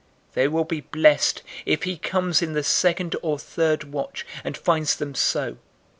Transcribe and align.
012:038 0.29 0.33
They 0.33 0.47
will 0.47 0.63
be 0.63 0.81
blessed 0.81 1.43
if 1.63 1.83
he 1.83 1.95
comes 1.95 2.41
in 2.41 2.53
the 2.53 2.63
second 2.63 3.15
or 3.21 3.37
third 3.37 3.83
watch, 3.91 4.25
and 4.43 4.57
finds 4.57 4.95
them 4.95 5.13
so. 5.13 5.57